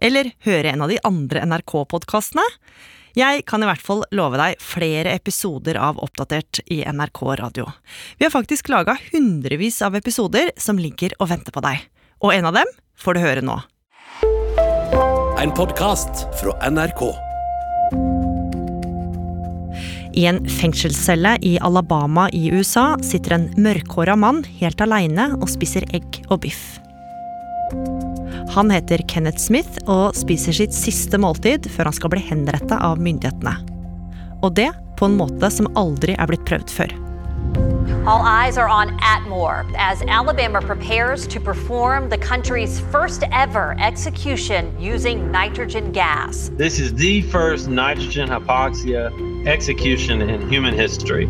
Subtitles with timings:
[0.00, 2.44] Eller høre en av de andre NRK-podkastene?
[3.18, 7.66] Jeg kan i hvert fall love deg flere episoder av Oppdatert i NRK Radio.
[8.18, 11.82] Vi har faktisk laga hundrevis av episoder som ligger og venter på deg.
[12.22, 12.70] Og en av dem
[13.00, 13.58] får du høre nå.
[15.40, 17.02] En podkast fra NRK.
[20.20, 25.86] I en fengselscelle i Alabama i USA sitter en mørkhåra mann helt aleine og spiser
[25.96, 26.78] egg og biff.
[28.54, 32.98] Han heter Kenneth Smith og spiser sitt siste måltid før han skal bli henretta av
[33.02, 33.54] myndighetene.
[34.42, 36.96] Og det på en måte som aldri er blitt prøvd før.
[38.06, 44.74] All eyes are on Atmore as Alabama prepares to perform the country's first ever execution
[44.80, 46.50] using nitrogen gas.
[46.56, 49.10] This is the first nitrogen hypoxia
[49.46, 51.28] execution in human history.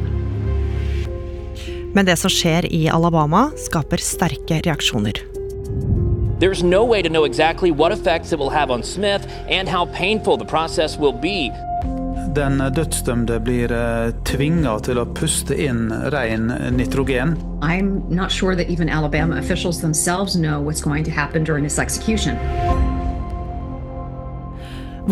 [1.92, 5.29] Men det som skjer i Alabama, skaper sterke reaksjoner.
[6.40, 9.84] There's no way to know exactly what effects it will have on Smith and how
[9.84, 11.52] painful the process will be.
[12.32, 17.34] Den dødsdømte blir eh, tvinga til å puste inn ren nitrogen.
[17.60, 21.78] I'm not sure that even Alabama officials themselves know what's going to happen during this
[21.78, 22.40] execution.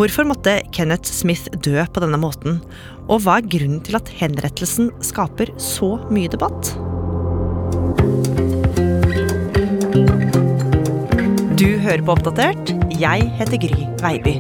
[0.01, 2.62] Hvorfor måtte Kenneth Smith dø på denne måten?
[3.05, 6.73] Og hva er grunnen til at henrettelsen skaper så mye debatt?
[11.89, 12.70] Hører på Oppdatert.
[13.00, 14.34] Jeg heter Gry Veiby.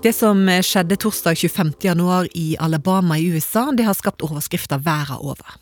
[0.00, 1.74] Det som skjedde torsdag 25.
[1.84, 5.58] januar i Alabama i USA, det har skapt overskrifter verden over.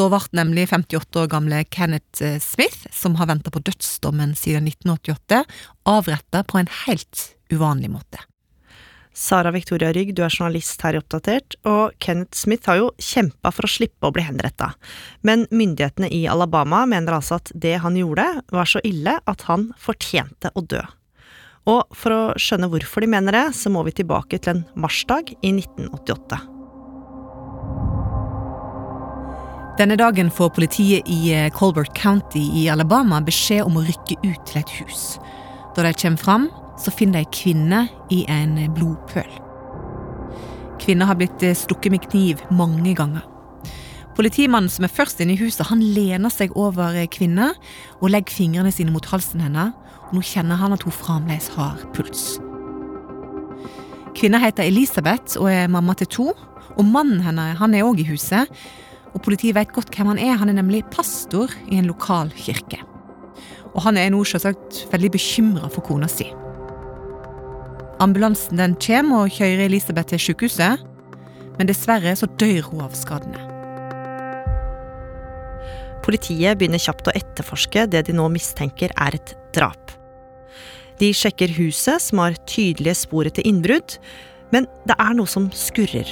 [0.00, 4.70] Da ble nemlig 58 år gamle Kenneth eh, Smith, som har venta på dødsdommen siden
[4.70, 5.44] 1988,
[5.84, 8.29] avrettet på en helt uvanlig måte.
[9.12, 13.50] Sara Victoria Rygg, du er journalist her i Oppdatert, og Kenneth Smith har jo kjempa
[13.54, 14.70] for å slippe å bli henretta.
[15.26, 19.70] Men myndighetene i Alabama mener altså at det han gjorde, var så ille at han
[19.80, 20.84] fortjente å dø.
[21.68, 25.34] Og for å skjønne hvorfor de mener det, så må vi tilbake til en marsdag
[25.42, 26.40] i 1988.
[29.80, 34.42] Denne dagen får politiet i eh, Colbert County i Alabama beskjed om å rykke ut
[34.48, 35.04] til et hus.
[35.76, 36.50] Da de kommer fram,
[36.80, 39.28] så finner de ei kvinne i en blodpøl.
[40.80, 43.26] Kvinna har blitt eh, stukket med kniv mange ganger.
[44.16, 47.52] Politimannen som er først inne i huset, han lener seg over eh, kvinna
[48.00, 49.74] og legger fingrene sine mot halsen hennes,
[50.10, 52.40] nå kjenner han at hun fremdeles har puls.
[54.16, 56.28] Kvinna heter Elisabeth og er mamma til to,
[56.76, 58.50] og mannen hennes er òg i huset.
[59.14, 62.78] Og Politiet vet godt hvem han er, han er nemlig pastor i en lokal kirke.
[63.74, 66.28] Og han er nå selvsagt veldig bekymra for kona si.
[68.00, 70.80] Ambulansen den kommer og kjører Elisabeth til sykehuset,
[71.58, 73.42] men dessverre så dør hun av skadene.
[76.00, 79.92] Politiet begynner kjapt å etterforske det de nå mistenker er et drap.
[81.00, 83.98] De sjekker huset, som har tydelige spor etter innbrudd,
[84.52, 86.08] men det er noe som skurrer.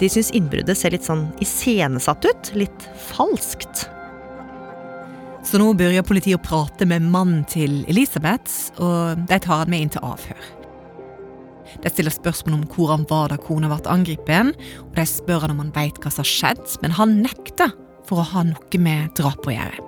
[0.00, 3.88] De syns innbruddet ser litt sånn iscenesatt ut, litt falskt.
[5.44, 9.86] Så nå begynner politiet å prate med mannen til Elisabeth, og de tar han med
[9.86, 10.59] inn til avhør.
[11.82, 15.54] De stiller spørsmål om hvor han var da kona ble angrepet, og de spør han
[15.54, 17.72] om han vet hva som har skjedd, men han nekter
[18.08, 19.86] for å ha noe med drapet å gjøre.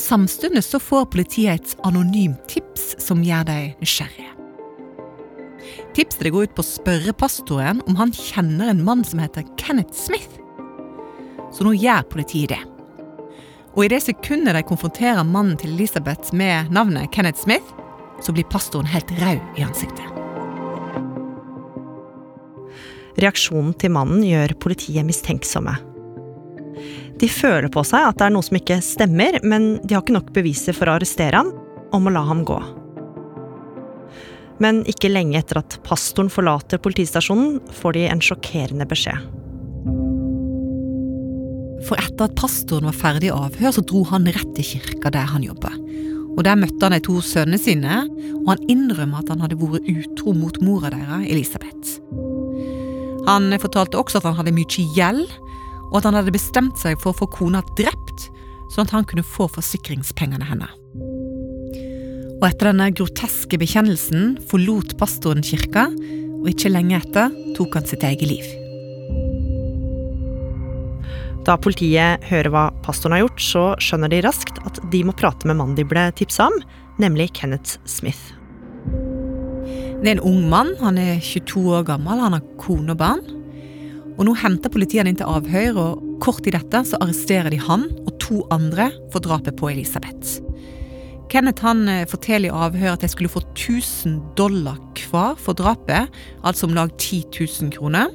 [0.00, 4.36] Samtidig så får politiet et anonymt tips som gjør dem nysgjerrige.
[5.94, 9.94] Tipset går ut på å spørre pastoren om han kjenner en mann som heter Kenneth
[9.96, 10.38] Smith.
[11.52, 12.62] Så nå gjør politiet det.
[13.76, 17.76] Og i det sekundet de konfronterer mannen til Elisabeth med navnet Kenneth Smith,
[18.20, 20.19] så blir pastoren helt rød i ansiktet.
[23.18, 25.74] Reaksjonen til mannen gjør politiet mistenksomme.
[27.20, 30.16] De føler på seg at det er noe som ikke stemmer, men de har ikke
[30.16, 31.50] nok beviser for å arrestere ham,
[31.90, 32.56] og må la ham gå.
[34.60, 39.28] Men ikke lenge etter at pastoren forlater politistasjonen, får de en sjokkerende beskjed.
[41.88, 45.44] For etter at pastoren var ferdig avhør, så dro han rett til kirka der han
[45.44, 45.72] jobba.
[46.36, 48.02] Og Der møtte han de to sønnene sine,
[48.44, 51.98] og han innrømmer at han hadde vært utro mot mora deres, Elisabeth.
[53.28, 55.26] Han fortalte også at han hadde mye gjeld,
[55.90, 58.28] og at han hadde bestemt seg for å få kona drept,
[58.70, 60.70] sånn at han kunne få forsikringspengene henne.
[62.40, 65.90] Og etter denne groteske bekjennelsen forlot pastoren kirka,
[66.40, 68.46] og ikke lenge etter tok han sitt eget liv.
[71.44, 75.48] Da politiet hører hva pastoren har gjort, så skjønner de raskt at de må prate
[75.48, 76.60] med mannen de ble tipsa om,
[77.00, 78.39] nemlig Kenneth Smith.
[80.00, 83.20] Det er en ung mann, han er 22 år gammel, han har kone og barn.
[84.16, 87.58] Og Nå henter politiet han inn til avhør, og kort i dette så arresterer de
[87.60, 90.40] han og to andre for drapet på Elisabeth.
[91.30, 96.08] Kenneth han eh, forteller i avhør at de skulle få 1000 dollar hver for drapet,
[96.48, 98.08] altså om lag 10 000 kroner.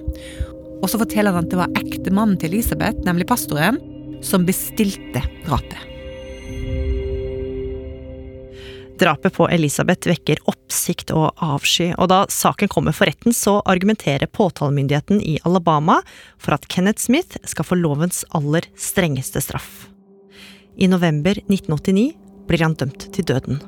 [0.82, 3.78] Og så forteller han at det var ektemannen til Elisabeth, nemlig pastoren,
[4.26, 5.95] som bestilte drapet.
[9.00, 14.32] Drapet på Elisabeth vekker oppsikt og avsky, og da saken kommer for retten, så argumenterer
[14.32, 15.98] påtalemyndigheten i Alabama
[16.40, 19.90] for at Kenneth Smith skal få lovens aller strengeste straff.
[20.80, 22.14] I november 1989
[22.48, 23.60] blir han dømt til døden.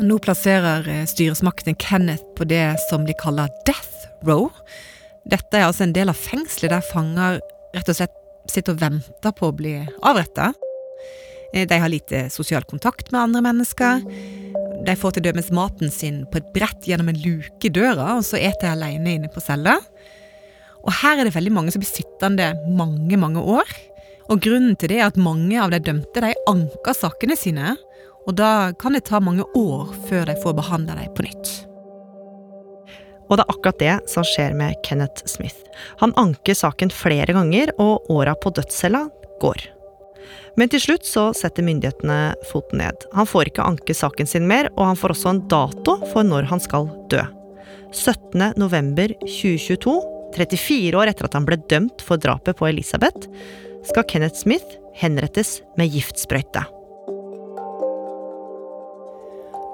[0.00, 4.48] Nå plasserer styresmakten Kenneth på det som de kaller death row.
[5.28, 7.42] Dette er altså en del av fengselet der fanger
[7.76, 8.16] rett og slett
[8.48, 10.69] sitter og venter på å bli avrettet.
[11.54, 14.02] Eh, de har lite sosial kontakt med andre mennesker.
[14.86, 18.24] De får til dømes maten sin på et brett gjennom en luke i døra, og
[18.26, 19.78] så eter de alene inne på cella.
[20.80, 23.68] Og her er det veldig mange som blir sittende mange, mange år.
[24.30, 27.74] Og grunnen til det er at mange av de dømte de anker sakene sine,
[28.28, 31.50] og da kan det ta mange år før de får behandla dem på nytt.
[33.30, 35.58] Og det er akkurat det som skjer med Kenneth Smith.
[36.02, 39.04] Han anker saken flere ganger, og åra på dødscella
[39.42, 39.79] går.
[40.58, 43.06] Men til slutt så setter myndighetene foten ned.
[43.14, 46.48] Han får ikke anke saken sin mer, og han får også en dato for når
[46.50, 47.22] han skal dø.
[47.92, 48.52] 17.
[48.60, 49.94] november 2022,
[50.36, 53.26] 34 år etter at han ble dømt for drapet på Elisabeth,
[53.88, 56.62] skal Kenneth Smith henrettes med giftsprøyte.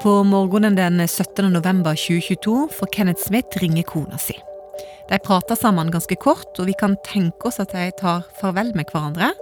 [0.03, 1.49] På morgenen den 17.
[1.53, 4.37] november 2022 får Kenneth Smith ringe kona si.
[5.09, 8.91] De prater sammen ganske kort, og vi kan tenke oss at de tar farvel med
[8.93, 9.33] hverandre.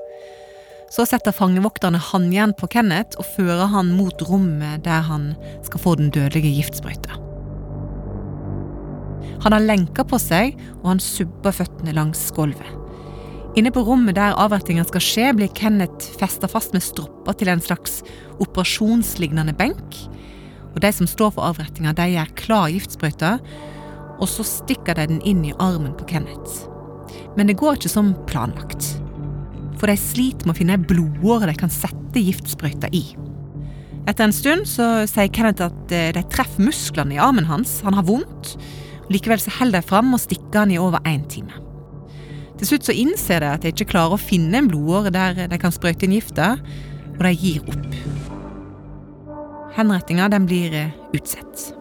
[0.94, 5.32] Så setter fangevokterne håndjern på Kenneth og fører han mot rommet der han
[5.66, 7.16] skal få den dødelige giftsprøyta.
[9.42, 10.54] Han har lenker på seg,
[10.84, 12.70] og han subber føttene langs gulvet.
[13.58, 17.62] Inne på rommet der avrettinga skal skje, blir Kenneth festa fast med stropper til en
[17.62, 18.00] slags
[18.42, 19.98] operasjonslignende benk.
[20.74, 23.36] Og De som står for avrettinga, gjør klar giftsprøyta,
[24.14, 26.68] og så stikker de den inn i armen på Kenneth.
[27.36, 28.94] Men det går ikke som planlagt.
[29.84, 33.02] For de sliter med å finne ei blodåre de kan sette giftsprøyta i.
[34.08, 37.82] Etter en stund så sier Kenneth at eh, de treffer musklene i armen hans.
[37.84, 38.54] Han har vondt.
[39.12, 41.52] Likevel så holder de fram og stikker han i over én time.
[42.56, 45.60] Til slutt så innser de at de ikke klarer å finne en blodåre der de
[45.60, 46.54] kan sprøyte inn gifta,
[47.18, 48.00] og de gir opp.
[49.76, 51.74] Henrettinga blir eh, utsatt.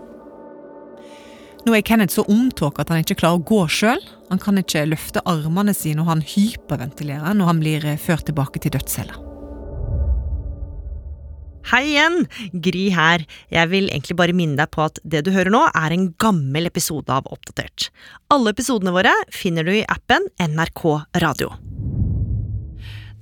[1.63, 4.01] Nå er Kenneth så omtåket at han ikke klarer å gå sjøl.
[4.27, 8.59] Han kan ikke løfte armene sine, og han hyperventilerer når han blir eh, ført tilbake
[8.63, 9.15] til dødscella.
[11.71, 12.25] Hei igjen!
[12.65, 13.23] Gry her.
[13.53, 16.67] Jeg vil egentlig bare minne deg på at det du hører nå, er en gammel
[16.67, 17.87] episode av Oppdatert.
[18.33, 20.83] Alle episodene våre finner du i appen NRK
[21.23, 21.53] Radio.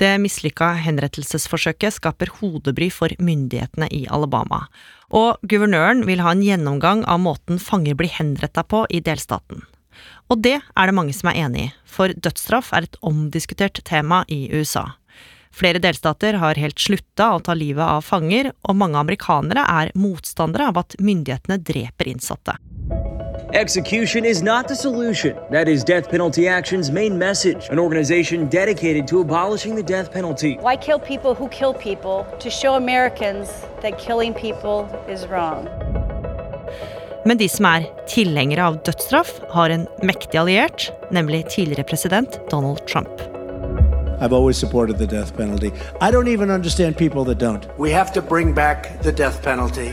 [0.02, 4.64] Det mislykka henrettelsesforsøket skaper hodebry for myndighetene i Alabama,
[5.14, 9.62] og guvernøren vil ha en gjennomgang av måten fanger blir henretta på i delstaten.
[10.32, 14.24] Og det er det mange som er enig i, for dødsstraff er et omdiskutert tema
[14.26, 14.88] i USA.
[15.54, 20.72] Flere delstater har helt slutta å ta livet av fanger, og mange amerikanere er motstandere
[20.72, 22.58] av at myndighetene dreper innsatte.
[23.54, 25.38] Execution is not the solution.
[25.50, 30.58] That is Death Penalty Action's main message, an organization dedicated to abolishing the death penalty.
[30.62, 32.26] Why kill people who kill people?
[32.40, 33.50] To show Americans
[33.82, 35.68] that killing people is wrong.
[37.26, 42.88] Men de som er tilhengere av dødsstraff, har en mektig alliert, nemlig tidligere president Donald
[42.88, 43.12] Trump.
[44.22, 45.72] I've always supported the death penalty.
[46.00, 47.68] I don't even understand people that don't.
[47.78, 49.92] We have to bring back the death penalty.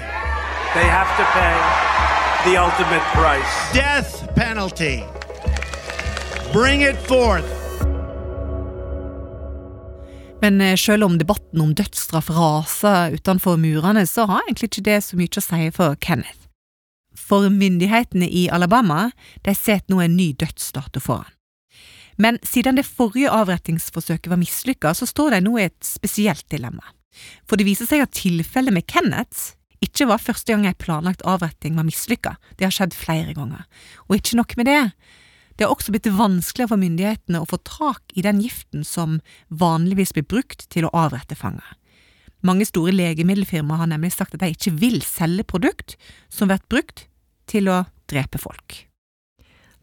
[0.75, 1.88] They have to pay
[2.45, 3.73] the ultimate price.
[3.73, 5.03] Death penalty.
[6.53, 7.45] Bring it forth.
[10.41, 15.01] Men eh, selv om debatten om dødsstraff raser utenfor murene, så har egentlig ikke det
[15.05, 16.47] så mye å si for Kenneth.
[17.19, 19.11] For myndighetene i Alabama
[19.43, 21.35] de setter nå en ny dødsdato foran.
[22.19, 26.87] Men siden det forrige avrettingsforsøket var mislykka, så står de nå i et spesielt dilemma.
[27.47, 31.77] For det viser seg at tilfellet med Kenneth ikke var første gang ei planlagt avretting
[31.79, 33.67] var mislykka, det har skjedd flere ganger.
[34.09, 34.81] Og ikke nok med det,
[35.59, 39.19] det har også blitt vanskeligere for myndighetene å få tak i den giften som
[39.51, 41.77] vanligvis blir brukt til å avrette fanger.
[42.47, 45.97] Mange store legemiddelfirmaer har nemlig sagt at de ikke vil selge produkt
[46.31, 47.09] som blir brukt
[47.51, 48.85] til å drepe folk.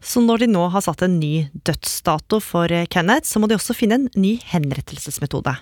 [0.00, 3.56] Så når de nå har satt en ny dødsdato for eh, Kenneth, så må de
[3.56, 5.56] også finne en ny henrettelsesmetode.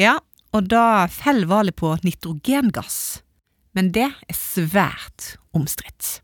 [0.00, 0.18] Ja,
[0.56, 3.25] og da faller valget på nitrogengass.
[3.76, 6.20] Men det er svært omstridt.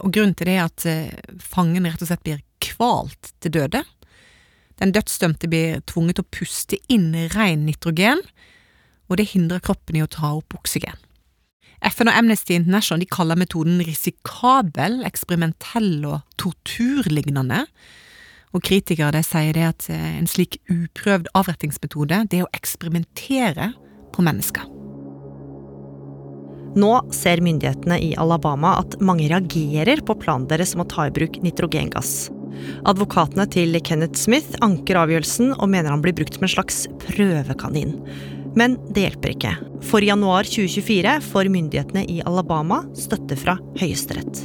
[0.00, 3.82] Og grunnen til det er at eh, fangen rett og slett blir kvalt til døde.
[4.80, 8.22] Den dødsdømte blir tvunget til å puste inn ren nitrogen,
[9.10, 10.96] og det hindrer kroppen i å ta opp oksygen.
[11.82, 17.64] FN og Amnesty International kaller metoden risikabel, eksperimentell og torturlignende.
[18.54, 23.72] Og kritikere sier det at eh, en slik uprøvd avrettingsmetode det er å eksperimentere
[24.14, 24.71] på mennesker.
[26.78, 31.12] Nå ser myndighetene i Alabama at mange reagerer på planen deres om å ta i
[31.14, 32.30] bruk nitrogengass.
[32.88, 37.96] Advokatene til Kenneth Smith anker avgjørelsen og mener han blir brukt som en slags prøvekanin.
[38.56, 39.54] Men det hjelper ikke.
[39.88, 44.44] For i januar 2024 får myndighetene i Alabama støtte fra Høyesterett.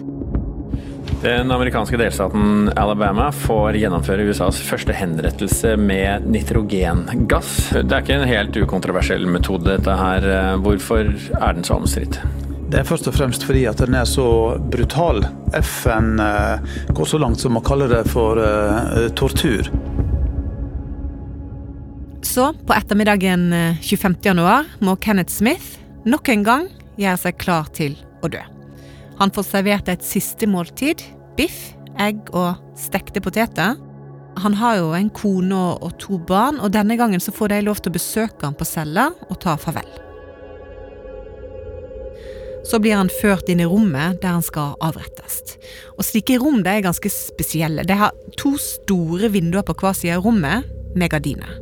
[1.21, 7.71] Den amerikanske delstaten Alabama får gjennomføre USAs første henrettelse med nitrogengass.
[7.73, 10.27] Det er ikke en helt ukontroversiell metode, dette her.
[10.61, 12.21] Hvorfor er den så omstridt?
[12.67, 15.21] Det er først og fremst fordi at den er så brutal.
[15.55, 19.69] FN eh, går så langt som å kalle det for uh, tortur.
[22.27, 23.47] Så på ettermiddagen
[23.79, 24.19] 25.
[24.19, 26.69] Eh, januar må Kenneth Smith nok en gang
[26.99, 28.43] gjøre seg klar til å dø.
[29.17, 31.01] Han får servert et siste måltid.
[31.37, 33.77] Biff, egg og stekte poteter.
[34.37, 37.81] Han har jo en kone og to barn, og denne gangen så får de lov
[37.81, 39.89] til å besøke han på cella og ta farvel.
[42.67, 45.55] Så blir han ført inn i rommet der han skal avrettes.
[45.95, 47.85] Og Slike rom det er ganske spesielle.
[47.87, 51.57] De har to store vinduer på hver side av rommet med gardiner.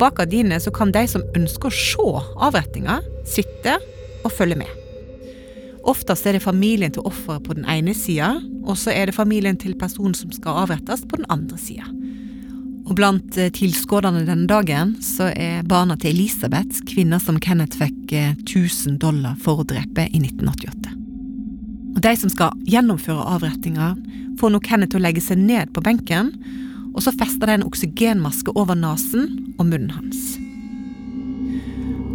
[0.00, 2.10] Bak gardinene kan de som ønsker å se
[2.48, 3.76] avrettinga, sitte
[4.24, 4.77] og følge med.
[5.88, 9.56] Oftest er det familien til offeret på den ene sida, og så er det familien
[9.56, 11.88] til personen som skal avrettes, på den andre sida.
[12.88, 18.12] Og blant eh, tilskuerne denne dagen så er barna til Elisabeth, kvinna som Kenneth fikk
[18.12, 20.94] 1000 eh, dollar for å drepe i 1988.
[21.96, 23.94] Og De som skal gjennomføre avrettinga,
[24.38, 26.34] får nå Kenneth til å legge seg ned på benken
[26.98, 30.22] og så fester de en oksygenmaske over nesen og munnen hans.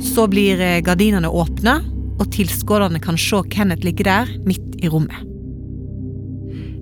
[0.03, 1.77] Så blir eh, gardinene åpne,
[2.23, 5.29] og tilskuerne kan se Kenneth ligge der, midt i rommet.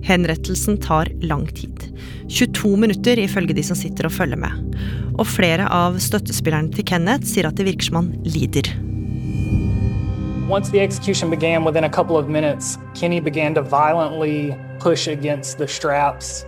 [0.02, 1.88] Henrettelsen tar lang tid.
[2.30, 4.78] 22 minutter ifølge de som sitter og følger med.
[5.18, 8.70] Og flere av støttespillerne til Kenneth sier at det virker som han lider.
[10.50, 15.58] Once the execution began, within a couple of minutes, Kenny began to violently push against
[15.58, 16.44] the straps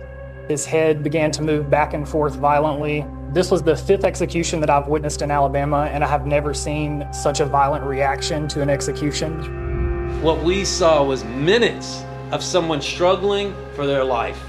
[0.47, 3.03] His head began to move back and forth violently.
[3.35, 7.05] This was the fifth execution that I've witnessed in Alabama, and I have never seen
[7.11, 10.21] such a violent reaction to an execution.
[10.21, 12.01] What we saw was minutes
[12.31, 14.41] of someone struggling for their life.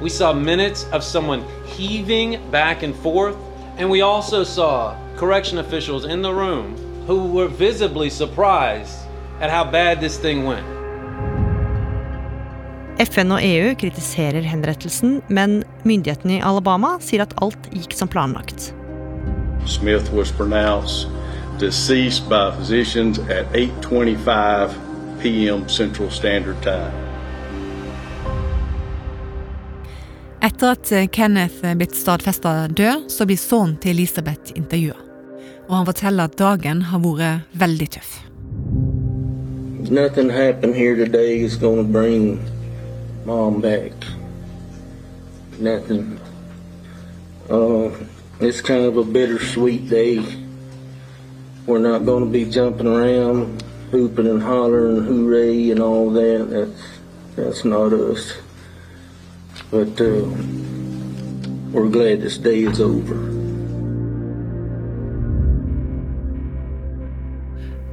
[0.00, 3.36] We saw minutes of someone heaving back and forth,
[3.78, 6.76] and we also saw correction officials in the room
[7.08, 8.96] who were visibly surprised
[9.40, 10.79] at how bad this thing went.
[13.00, 18.74] FN og EU kritiserer henrettelsen, men myndighetene i Alabama sier at alt gikk som planlagt.
[19.64, 21.08] Smith was pronounced
[21.60, 24.74] deceased by physicians at 8:25
[25.20, 25.68] p.m.
[25.68, 26.92] Central Standard Time.
[30.42, 34.96] Etter at Kenneth er blitt stadfesta død, så blir sønnen til Elisabeth intervjua.
[35.68, 38.20] Og han forteller at dagen har vært veldig tøff.
[39.90, 42.38] Nothing happened here today is going to bring
[43.24, 43.92] mom back.
[45.58, 46.18] Nothing.
[47.48, 47.90] Uh,
[48.40, 50.24] it's kind of a bittersweet day.
[51.66, 56.48] We're not going to be jumping around, hooping and hollering, hooray, and all that.
[56.50, 56.82] That's
[57.36, 58.38] that's not us.
[59.70, 60.24] But uh,
[61.72, 63.30] we're glad this day is over.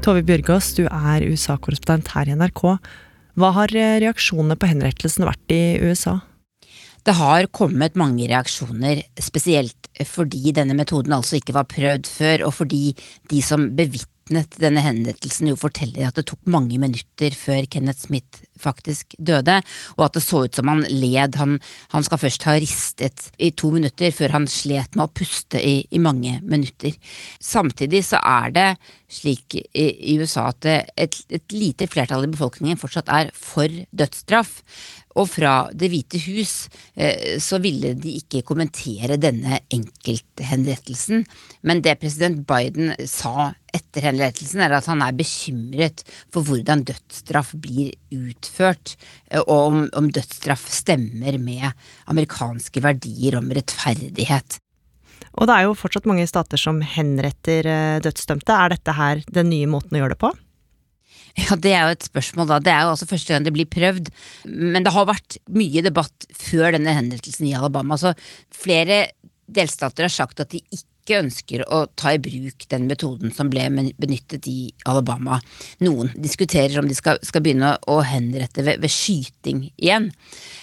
[0.02, 2.78] Tove Bjørgaas, du er USA-korrespondent her i NRK.
[3.38, 6.17] Hva har eh, reaksjonene på henrettelsen vært i USA?
[7.06, 12.56] Det har kommet mange reaksjoner, spesielt fordi denne metoden altså ikke var prøvd før, og
[12.58, 12.82] fordi
[13.32, 13.70] de som
[14.28, 19.62] bevitnet denne henrettelsen jo forteller at det tok mange minutter før Kenneth Smith faktisk døde,
[19.98, 21.36] og at det så ut som han led.
[21.38, 21.60] Han,
[21.94, 25.86] han skal først ha ristet i to minutter før han slet med å puste i,
[25.92, 26.96] i mange minutter.
[27.40, 28.70] Samtidig så er det
[29.08, 34.60] slik i, i USA at et, et lite flertall i befolkningen fortsatt er for dødsstraff.
[35.18, 41.26] Og fra Det hvite hus eh, så ville de ikke kommentere denne enkelthenrettelsen,
[41.66, 47.54] men det president Biden sa etter henrettelsen, er at han er bekymret for hvordan dødsstraff
[47.62, 48.96] blir utført,
[49.32, 51.72] eh, og om, om dødsstraff stemmer med
[52.06, 54.62] amerikanske verdier om rettferdighet.
[55.38, 58.54] Og det er jo fortsatt mange stater som henretter eh, dødsdømte.
[58.54, 60.34] Er dette her den nye måten å gjøre det på?
[61.38, 62.60] Ja, Det er jo et spørsmål, da.
[62.60, 64.10] Det er jo altså første gang det blir prøvd.
[64.50, 67.98] Men det har vært mye debatt før denne henrettelsen i Alabama.
[68.00, 68.15] Så
[68.53, 69.06] flere
[69.48, 73.63] delstater har sagt at de ikke ønsker å ta i bruk den metoden som ble
[73.96, 75.38] benyttet i Alabama.
[75.86, 80.10] Noen diskuterer om de skal, skal begynne å henrette ved, ved, skyting igjen.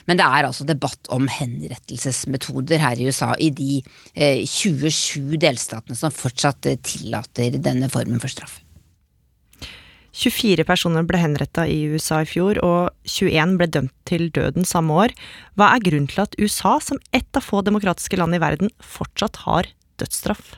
[0.05, 3.79] Men det er altså debatt om henrettelsesmetoder her i USA i de
[4.13, 8.64] eh, 27 delstatene som fortsatt tillater denne formen for straff.
[10.15, 14.95] 24 personer ble henretta i USA i fjor, og 21 ble dømt til døden samme
[15.07, 15.15] år.
[15.59, 19.43] Hva er grunnen til at USA, som ett av få demokratiske land i verden, fortsatt
[19.45, 20.55] har dødsstraff?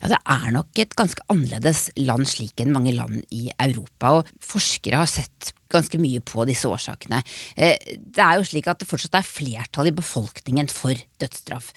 [0.00, 4.30] Ja, Det er nok et ganske annerledes land slik enn mange land i Europa, og
[4.38, 7.24] forskere har sett ganske mye på disse årsakene.
[7.56, 11.72] Eh, det er jo slik at det fortsatt er flertall i befolkningen for dødsstraff.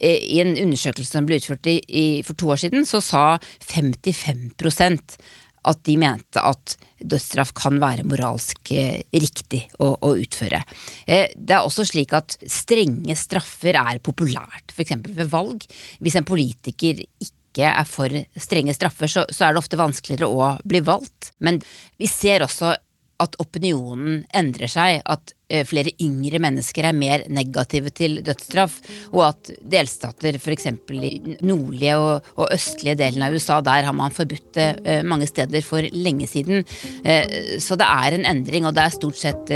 [0.00, 1.64] Eh, I en undersøkelse som ble utført
[2.26, 4.52] for to år siden, så sa 55
[5.68, 10.62] at de mente at dødsstraff kan være moralsk eh, riktig å, å, utføre.
[11.06, 14.96] Eh, det er også slik at strenge straffer er populært, f.eks.
[15.06, 15.66] ved valg.
[16.02, 20.52] Hvis en politiker ikke er for strenge straffer, så, så er det ofte vanskeligere å
[20.68, 21.32] bli valgt.
[21.44, 21.62] Men
[21.98, 22.74] vi ser også
[23.22, 28.78] at opinionen endrer seg, at eh, flere yngre mennesker er mer negative til dødsstraff,
[29.10, 30.68] og at delstater f.eks.
[30.94, 35.26] i nordlige og, og, østlige delen av USA, der har man forbudt det eh, mange
[35.30, 36.62] steder for lenge siden.
[37.02, 39.54] Eh, så det er en endring, og det er stort sett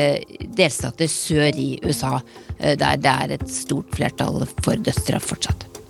[0.57, 2.19] delstater sør i USA
[2.63, 5.82] der det er et stort flertall for dødsstraff fortsatt.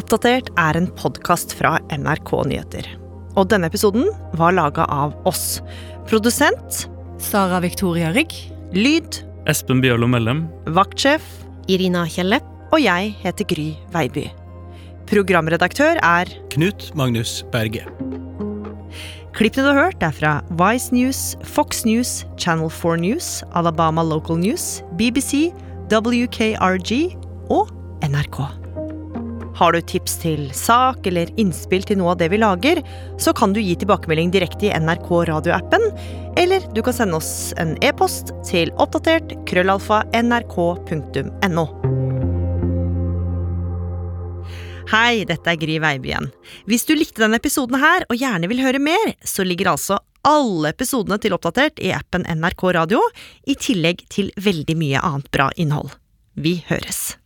[0.00, 2.86] Oppdatert er en podkast fra NRK Nyheter.
[3.36, 4.06] Og denne episoden
[4.38, 5.60] var laga av oss.
[6.08, 6.86] Produsent
[7.20, 8.32] Sara Victoria Rygg.
[8.72, 9.18] Lyd
[9.50, 10.46] Espen Bjørlo Mellem.
[10.72, 11.26] Vaktsjef
[11.68, 12.38] Irina Kjelle.
[12.70, 14.28] Og jeg heter Gry Veiby.
[15.10, 17.82] Programredaktør er Knut Magnus Berge.
[19.36, 24.38] Klippene du har hørt, er fra Vice News, Fox News, Channel 4 News, Alabama Local
[24.38, 25.50] News, BBC,
[25.90, 27.18] WKRG
[27.50, 27.74] og
[28.06, 28.59] NRK.
[29.60, 32.78] Har du tips til sak eller innspill til noe av det vi lager,
[33.20, 35.84] så kan du gi tilbakemelding direkte i NRK radioappen,
[36.40, 41.66] eller du kan sende oss en e-post til oppdatert krøllalfa nrk.no.
[44.90, 46.32] Hei, dette er Gry Veiby igjen.
[46.64, 50.72] Hvis du likte denne episoden her og gjerne vil høre mer, så ligger altså alle
[50.72, 53.04] episodene til Oppdatert i appen NRK Radio,
[53.44, 55.92] i tillegg til veldig mye annet bra innhold.
[56.34, 57.19] Vi høres.